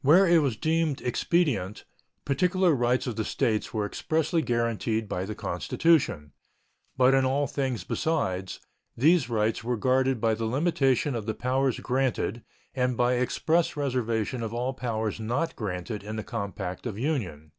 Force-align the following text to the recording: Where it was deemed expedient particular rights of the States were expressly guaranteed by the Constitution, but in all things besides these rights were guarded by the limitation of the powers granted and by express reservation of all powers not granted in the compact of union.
Where 0.00 0.26
it 0.26 0.38
was 0.38 0.56
deemed 0.56 1.02
expedient 1.02 1.84
particular 2.24 2.74
rights 2.74 3.06
of 3.06 3.16
the 3.16 3.26
States 3.26 3.74
were 3.74 3.84
expressly 3.84 4.40
guaranteed 4.40 5.06
by 5.06 5.26
the 5.26 5.34
Constitution, 5.34 6.32
but 6.96 7.12
in 7.12 7.26
all 7.26 7.46
things 7.46 7.84
besides 7.84 8.58
these 8.96 9.28
rights 9.28 9.62
were 9.62 9.76
guarded 9.76 10.18
by 10.18 10.32
the 10.32 10.46
limitation 10.46 11.14
of 11.14 11.26
the 11.26 11.34
powers 11.34 11.78
granted 11.78 12.42
and 12.74 12.96
by 12.96 13.16
express 13.16 13.76
reservation 13.76 14.42
of 14.42 14.54
all 14.54 14.72
powers 14.72 15.20
not 15.20 15.54
granted 15.56 16.02
in 16.02 16.16
the 16.16 16.24
compact 16.24 16.86
of 16.86 16.98
union. 16.98 17.52